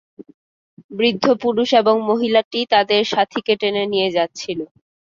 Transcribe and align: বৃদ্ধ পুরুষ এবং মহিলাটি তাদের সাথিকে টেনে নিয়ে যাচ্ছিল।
বৃদ্ধ 0.91 1.25
পুরুষ 1.41 1.69
এবং 1.81 1.95
মহিলাটি 2.09 2.59
তাদের 2.73 3.01
সাথিকে 3.13 3.53
টেনে 3.61 3.83
নিয়ে 3.93 4.09
যাচ্ছিল। 4.17 4.59